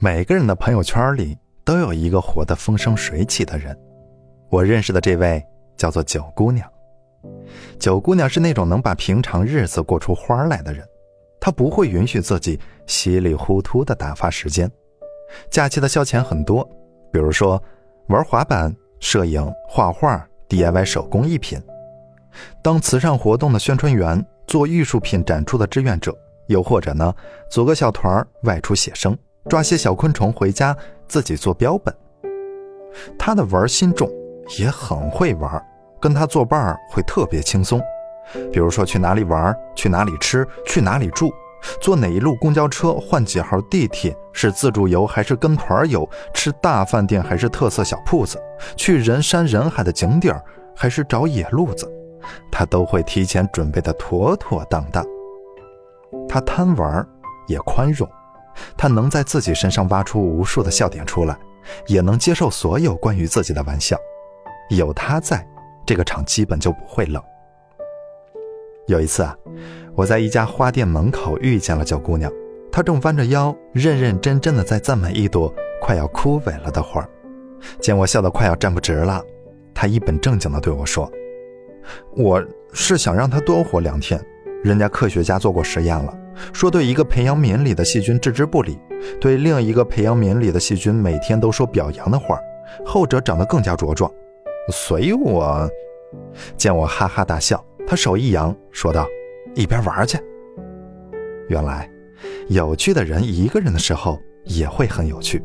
[0.00, 3.76] 每个人的朋友圈里都有一个活得风生水起的人。
[4.48, 5.44] 我认识的这位
[5.76, 6.70] 叫做九姑娘。
[7.80, 10.86] 九姑娘是那种能把平常日子过出花来的人，
[11.40, 14.70] 她不会允许自己稀里糊涂的打发时间。
[15.50, 16.62] 假期的消遣很多，
[17.12, 17.60] 比如说
[18.06, 21.60] 玩滑板、摄影、画画、DIY 手工艺品，
[22.62, 27.12] 当慈善活动的宣传员，做艺术品展出的志愿者，又或者呢，
[27.50, 29.18] 组个小团外出写生，
[29.48, 31.94] 抓些小昆虫回家自己做标本。
[33.18, 34.10] 他的玩心重，
[34.58, 35.64] 也很会玩。
[36.00, 37.80] 跟他作伴会特别轻松，
[38.52, 41.28] 比如说去哪里玩，去哪里吃，去哪里住，
[41.80, 48.40] 坐哪一路公交车，换几号地铁，是自助游还是跟团游，吃大饭店还是特色小铺子，
[48.76, 50.40] 去人山人海的景点
[50.72, 51.90] 还是找野路子，
[52.52, 55.04] 他都会提前准备的妥妥当当。
[56.28, 57.04] 他贪玩，
[57.48, 58.08] 也宽容，
[58.76, 61.38] 他能在自己身上挖出无数的笑点出来，
[61.86, 63.96] 也能接受所有关于自己的玩笑，
[64.70, 65.46] 有他在。
[65.86, 67.22] 这个场基本就不会冷。
[68.88, 69.34] 有一次啊，
[69.94, 72.30] 我在一家花店门口遇见了九姑娘，
[72.70, 77.02] 她正弯着腰，认认真真的在赞美一朵快要枯萎了的花。
[77.80, 79.24] 见我笑得快要站不直了，
[79.72, 81.10] 她一本正经的对我说
[82.14, 84.22] ：“我是想让她多活两天。
[84.62, 86.12] 人家科学家做过实验了，
[86.52, 88.78] 说对一个培养皿里的细菌置之不理，
[89.20, 92.38] 对另一个培养皿里的细菌每天都说表扬的话，
[92.84, 94.10] 后者长得更加茁壮。”
[94.70, 95.68] 所以，我
[96.56, 99.06] 见我哈哈大笑，他手一扬，说道
[99.54, 100.18] ：“一边玩去。”
[101.48, 101.88] 原来，
[102.48, 105.42] 有趣的人一个人的时候也会很有趣。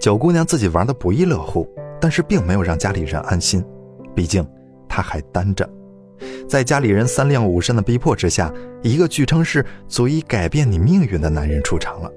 [0.00, 1.68] 九姑娘自己玩的不亦乐乎，
[2.00, 3.62] 但是并没有让家里人安心，
[4.14, 4.44] 毕竟
[4.88, 5.68] 她还单着。
[6.48, 12.10] 在家里人三令五申的逼迫之下，一个据称是足以改变你命运的男人出场了。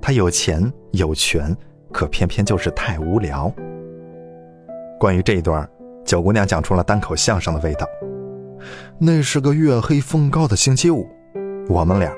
[0.00, 1.56] 他有钱有权，
[1.92, 3.52] 可偏偏就是太无聊。
[4.98, 5.68] 关于这一段，
[6.04, 7.86] 九姑娘讲出了单口相声的味道。
[8.98, 11.08] 那是个月黑风高的星期五，
[11.68, 12.12] 我们俩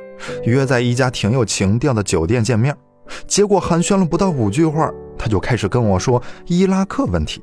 [0.44, 2.75] 约在一家挺有情调的酒店见面。
[3.27, 7.43] 结果寒暄了不到五句话，他就开始跟我说伊拉克问题，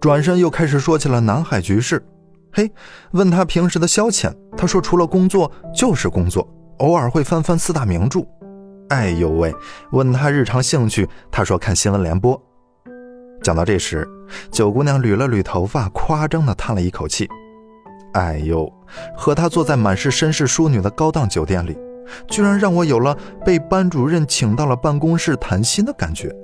[0.00, 2.02] 转身又开始说起了南海局势。
[2.52, 2.70] 嘿，
[3.12, 6.46] 问他平时的消遣，他说除了工作就是工作，
[6.78, 8.20] 偶尔会翻翻四大名著。
[8.88, 9.54] 哎呦喂，
[9.92, 12.40] 问他日常兴趣，他说看新闻联播。
[13.40, 14.06] 讲到这时，
[14.50, 17.28] 九姑娘捋了捋头发，夸张地叹了一口气
[18.14, 18.70] ：“哎呦，
[19.16, 21.78] 和他坐在满是绅士淑女的高档酒店里，
[22.28, 26.34] 居然让我有了被班主任请到了办公室谈心的感觉。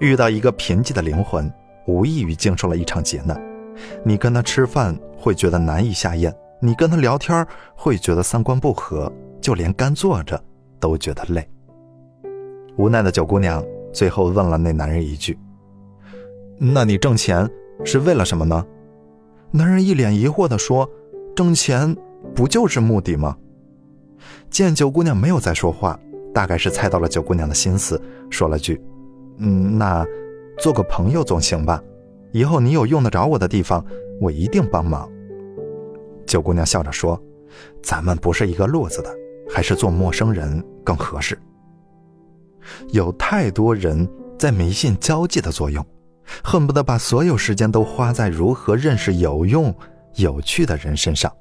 [0.00, 1.50] 遇到一个贫瘠的灵魂，
[1.86, 3.40] 无异于经受了一场劫难。
[4.04, 10.42] 你跟他吃饭会觉得难以下咽，你跟他聊天会觉得三观不合，就连干坐着
[10.78, 11.46] 都觉得累。
[12.76, 15.38] 无奈的九姑娘最后问了那男人一句。”
[16.58, 17.48] 那你挣钱
[17.84, 18.64] 是为了什么呢？
[19.50, 20.88] 男人一脸疑惑地说
[21.36, 21.94] ：“挣钱
[22.34, 23.36] 不就是目的吗？”
[24.48, 25.98] 见九姑娘没有再说话，
[26.32, 28.00] 大概是猜到了九姑娘的心思，
[28.30, 28.80] 说了句
[29.36, 30.06] ：“嗯，那
[30.58, 31.82] 做个朋友总行吧？
[32.32, 33.84] 以后你有用得着我的地方，
[34.20, 35.10] 我一定帮忙。”
[36.26, 37.20] 九姑娘笑着说
[37.82, 39.14] ：“咱们不是一个路子的，
[39.48, 41.38] 还是做陌生人更合适。”
[42.92, 45.84] 有太多人在迷信交际的作用。
[46.42, 49.72] 恨不得把所有时间都花在如何认识有用、
[50.16, 51.32] 有趣的人身上。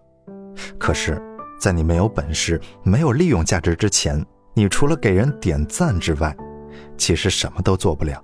[0.77, 1.19] 可是，
[1.59, 4.23] 在你没有本事、没有利用价值之前，
[4.53, 6.37] 你除了给人点赞之外，
[6.99, 8.23] 其实什么都做不了。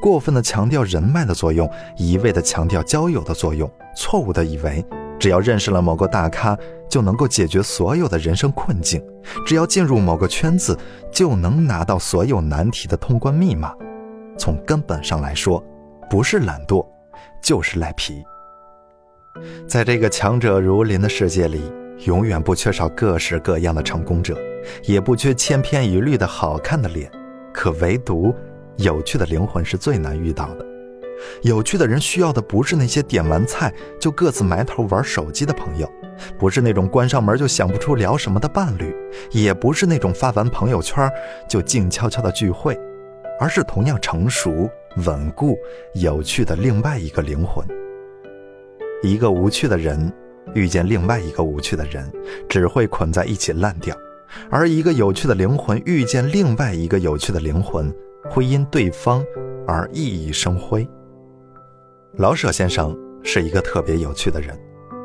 [0.00, 4.84] 过分的强调人脉的作用，一味的强调交友的作用，错误的以为
[5.18, 6.56] 只要认识了某个大咖
[6.88, 9.02] 就能够解决所有的人生困境，
[9.46, 10.78] 只要进入某个圈子
[11.12, 13.74] 就能拿到所有难题的通关密码。
[14.38, 15.62] 从根本上来说，
[16.08, 16.86] 不是懒惰，
[17.42, 18.24] 就是赖皮。
[19.66, 21.70] 在这个强者如林的世界里，
[22.06, 24.36] 永远不缺少各式各样的成功者，
[24.84, 27.10] 也不缺千篇一律的好看的脸，
[27.52, 28.34] 可唯独
[28.82, 30.66] 有趣的灵魂是最难遇到的。
[31.42, 35.90] 有趣的人需要的不是那些点完菜就各自埋头玩手机的朋友，
[36.38, 38.94] 不是那种关上门就想不出聊什么的伴侣，
[39.30, 41.10] 也不是那种发完朋友圈
[41.48, 42.78] 就静悄悄的聚会。
[43.38, 44.68] 而是同样成熟、
[45.06, 45.56] 稳固、
[45.94, 47.66] 有趣的另外一个灵魂。
[49.02, 50.12] 一个无趣的人
[50.52, 52.12] 遇见另外一个无趣的人，
[52.50, 53.94] 只会捆在一起烂掉；
[54.50, 57.90] 而一个有趣的灵魂遇见另外一个有趣的灵魂，
[58.28, 59.24] 会因对方
[59.66, 60.88] 而熠熠生辉。
[62.14, 64.58] 老舍先生是一个特别有趣的人。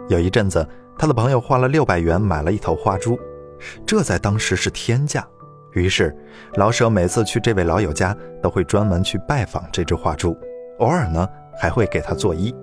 [0.09, 0.67] 有一阵子，
[0.97, 3.17] 他的朋友花了六百元买了一头花猪，
[3.85, 5.25] 这在当时是天价。
[5.73, 6.15] 于是，
[6.55, 10.37] 老舍每次去这位老友家，都会专门去拜访这只花猪，
[10.79, 11.27] 偶尔呢
[11.59, 12.55] 还会给它作揖，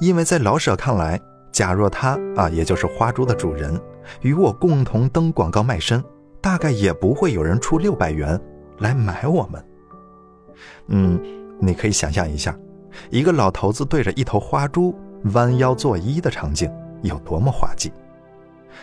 [0.00, 1.20] 因为在老舍看来，
[1.52, 3.78] 假若他啊，也就是花猪的主人，
[4.22, 6.02] 与我共同登广告卖身，
[6.40, 8.40] 大概也不会有人出六百元
[8.78, 9.62] 来买我们。
[10.88, 11.20] 嗯，
[11.60, 12.56] 你可以想象一下，
[13.10, 14.94] 一个老头子对着一头花猪
[15.32, 16.70] 弯腰作揖的场景
[17.02, 17.92] 有多么滑稽。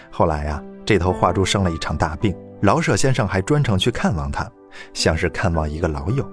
[0.10, 2.36] 后来呀，这头花猪生了一场大病。
[2.62, 4.50] 老舍先生还专程去看望他，
[4.94, 6.26] 像是看望一个老友。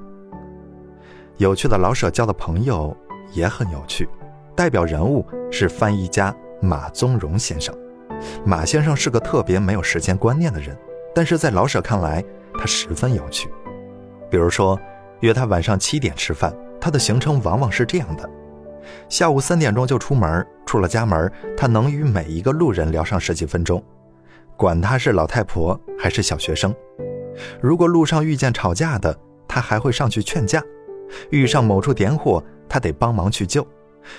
[1.36, 2.96] 有趣的老舍交的朋友
[3.32, 4.08] 也很有趣，
[4.54, 7.74] 代表人物是翻译家马宗荣先生。
[8.44, 10.78] 马先生是个特别没有时间观念的人，
[11.14, 12.24] 但是在老舍看来，
[12.54, 13.50] 他十分有趣。
[14.30, 14.78] 比如说，
[15.22, 18.28] 约他晚上七点吃饭，他的行程往往是这样的：
[19.08, 23.82] 下午三点钟就出门，出了家门，他能与每一个路人聊上十几分钟。
[24.56, 26.74] 管他是老太婆还是小学生，
[27.60, 29.16] 如果路上遇见吵架的，
[29.48, 30.60] 他还会上去劝架；
[31.30, 33.62] 遇上某处点火，他得帮忙去救；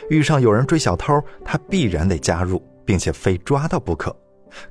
[0.10, 4.16] 遇上有人追小偷，他必然得加入，并且非抓到不可。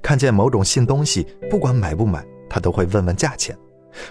[0.01, 3.55] 看见某种新东西，不管买不买，他都会问问价钱；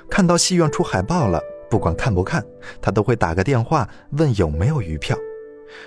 [0.09, 1.41] 看到戏院出海报了，
[1.71, 2.45] 不管看不看，
[2.81, 5.17] 他都会打个电话问有没有余票。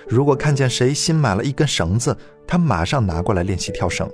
[0.07, 2.17] 如果看见谁新买了一根绳子，
[2.47, 4.09] 他马上拿过来练习跳绳。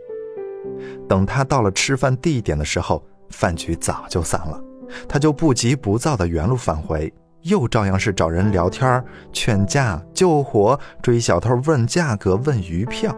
[1.08, 4.62] 等他到了吃饭地点的时候，饭局早就散了，
[5.08, 7.12] 他就不急不躁的原路返回，
[7.44, 9.02] 又照样是找人聊天、
[9.32, 13.16] 劝架、救火、追小偷、问价格、问鱼票。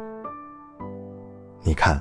[1.64, 2.00] 你看，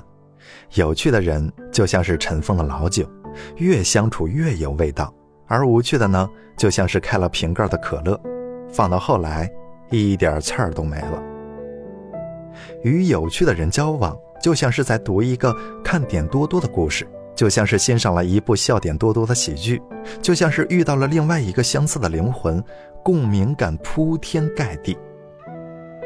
[0.75, 3.09] 有趣的人就像是尘封的老酒，
[3.55, 5.11] 越相处越有味道；
[5.53, 8.19] 而无趣的呢，就像是开了瓶盖的可乐，
[8.71, 9.49] 放到后来
[9.91, 11.21] 一点刺儿都没了。
[12.83, 14.17] 与有趣的人交往。
[14.41, 15.55] 就像是在读一个
[15.85, 19.81] 看点多多的故事，就像是欣赏了一部笑点多多的喜剧，
[20.21, 22.61] 就像是遇到了另外一个相似的灵魂，
[23.05, 24.97] 共鸣感铺天盖地。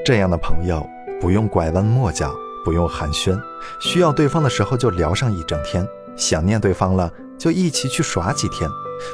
[0.06, 0.88] 这样的朋友
[1.20, 2.32] 不用拐弯抹角，
[2.64, 3.36] 不用寒暄，
[3.82, 5.84] 需要对方的时候就聊上一整天，
[6.16, 8.70] 想念对方了就一起去耍几天，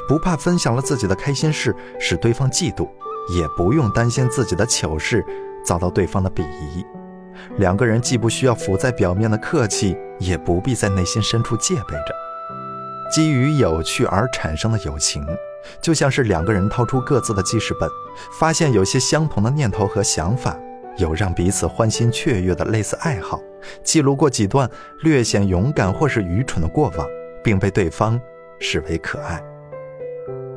[0.08, 2.88] 不怕分享了自己的开心事使对方嫉妒，
[3.36, 5.24] 也不用担心自己的糗事
[5.64, 6.84] 遭到对方的鄙夷。
[7.56, 12.14] 两个人既不需要浮在表面的客气，也不必在内心深处戒备着。
[13.12, 15.24] 基于有趣而产生的友情，
[15.80, 17.88] 就像是两个人掏出各自的记事本，
[18.38, 20.56] 发现有些相同的念头和想法，
[20.96, 23.40] 有让彼此欢欣雀跃的类似爱好，
[23.82, 24.68] 记录过几段
[25.02, 27.06] 略显勇敢或是愚蠢的过往，
[27.42, 28.18] 并被对方
[28.58, 29.42] 视为可爱。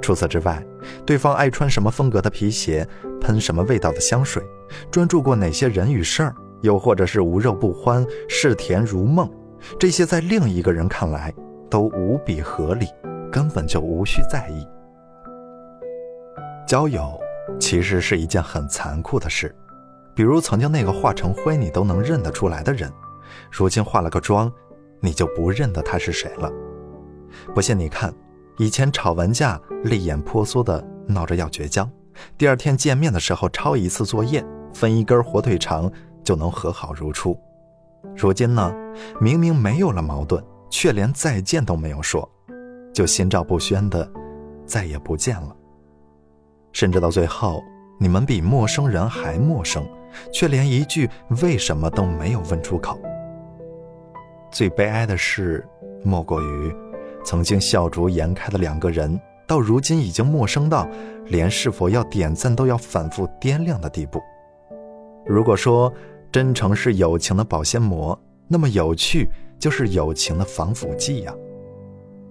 [0.07, 0.65] 除此之外，
[1.05, 2.87] 对方爱穿什么风格的皮鞋，
[3.19, 4.41] 喷什么味道的香水，
[4.89, 6.33] 专注过哪些人与事儿。
[6.61, 9.29] 又或者是无肉不欢，视甜如梦，
[9.77, 11.33] 这些在另一个人看来
[11.69, 12.87] 都无比合理，
[13.29, 14.65] 根本就无需在意。
[16.65, 17.19] 交友
[17.59, 19.53] 其实是一件很残酷的事，
[20.15, 22.89] 比如曾经那个化成灰你都能认得出来的人，
[23.51, 24.49] 如今化了个妆，
[25.01, 26.49] 你就不认得他是谁了。
[27.53, 28.13] 不信你看，
[28.57, 31.89] 以前吵完架泪眼婆娑的闹着要绝交，
[32.37, 34.43] 第二天见面的时候抄一次作业，
[34.73, 35.91] 分一根火腿肠。
[36.23, 37.39] 就能和好如初。
[38.13, 38.75] 如今呢，
[39.21, 42.29] 明明没有了矛盾，却连再见都没有说，
[42.93, 44.11] 就心照不宣的
[44.65, 45.55] 再也不见了。
[46.73, 47.63] 甚至到最后，
[47.97, 49.87] 你们比陌生人还陌生，
[50.33, 51.09] 却连一句
[51.41, 52.99] 为什么都没有问出口。
[54.51, 55.65] 最悲哀的是，
[56.03, 56.75] 莫过于
[57.27, 60.87] 曾经笑逐颜开的两个人，到如今已经陌生到
[61.25, 64.23] 连是否要点赞都要反复掂量的地步。
[65.25, 65.93] 如果说，
[66.31, 68.17] 真诚是友情的保鲜膜，
[68.47, 69.27] 那么有趣
[69.59, 71.35] 就是友情的防腐剂呀。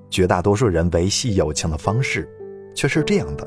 [0.08, 2.26] 绝大多数人维系友情的方式，
[2.74, 3.46] 却是这样的：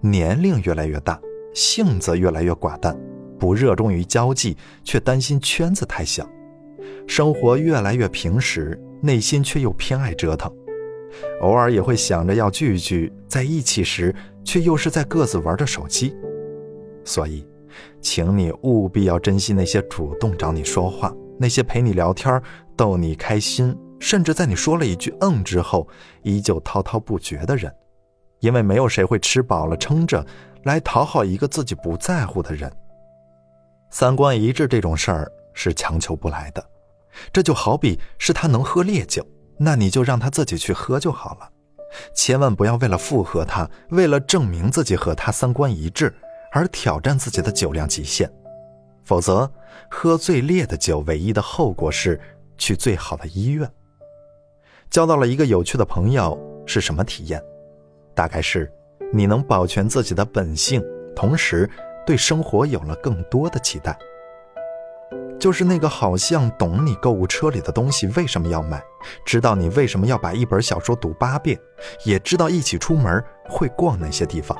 [0.00, 1.20] 年龄越来越大，
[1.54, 2.96] 性子越来越寡淡，
[3.36, 6.24] 不热衷于交际，却担心圈子太小；
[7.06, 10.52] 生活越来越平实，内心却又偏爱折腾，
[11.40, 14.14] 偶尔也会想着要聚聚在一起时，
[14.44, 16.14] 却又是在各自玩着手机。
[17.04, 17.46] 所以。
[18.00, 22.40] 请你务必要珍惜那些主动找你说话、那些陪你聊天、
[22.74, 25.86] 逗你开心，甚至在你说了一句“嗯”之后，
[26.22, 27.70] 依旧滔滔不绝的人，
[28.40, 30.24] 因为没有谁会吃饱了撑着
[30.62, 32.72] 来讨好一个自己不在乎的人。
[33.90, 36.64] 三观一致这种事儿是强求不来的，
[37.32, 39.26] 这就好比是他能喝烈酒，
[39.58, 41.50] 那你就让他自己去喝就好了，
[42.14, 46.14] 千万不要为了附和他，为了证明自己和他三观一致。
[46.52, 48.30] 而挑战自己的酒量极限，
[49.04, 49.50] 否则
[49.90, 52.18] 喝最烈的酒，唯一的后果是
[52.56, 53.70] 去最好的医院。
[54.88, 57.42] 交到了一个有趣的朋友，是什么体验？
[58.14, 58.72] 大概是
[59.12, 60.82] 你能保全自己的本性，
[61.14, 61.68] 同时
[62.06, 63.98] 对生活有了更多的期待。
[65.38, 68.82] 就是那个好像懂你购物车里的东西为什么要买，
[69.24, 71.58] 知道你为什么要把一本小说读八遍，
[72.04, 74.56] 也知道一起出门会逛哪些地方。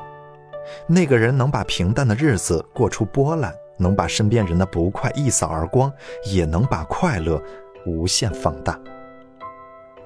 [0.85, 5.91] 那个人能把平淡的日子过出波澜，能把身边人的不快一扫而光，
[6.25, 7.41] 也能把快乐
[7.85, 8.79] 无限放大。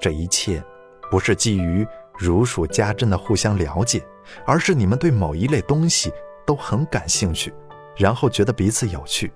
[0.00, 0.62] 这一切，
[1.10, 1.86] 不是基于
[2.16, 4.02] 如数家珍的互相了解，
[4.46, 6.12] 而是你们对某一类东西
[6.46, 7.52] 都很感兴趣，
[7.96, 9.32] 然后觉得彼此有趣。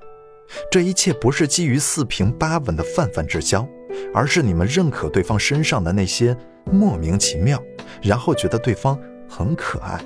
[0.70, 3.68] 这一切不是基于四平八稳的泛泛之交，
[4.14, 6.36] 而是你们认可对方身上的那些
[6.70, 7.62] 莫名其妙，
[8.02, 8.98] 然后觉得对方
[9.28, 10.00] 很可爱、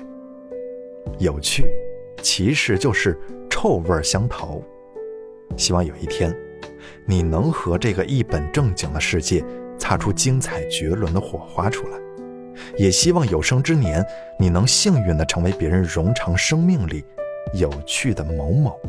[1.19, 1.65] 有趣，
[2.21, 3.17] 其实就是
[3.49, 4.63] 臭味相投。
[5.57, 6.35] 希望有一天，
[7.05, 9.43] 你能和这个一本正经的世界
[9.77, 11.99] 擦出精彩绝伦的火花出来。
[12.77, 14.05] 也希望有生之年，
[14.39, 17.03] 你能幸运地成为别人冗长生命里
[17.53, 18.79] 有趣的某某。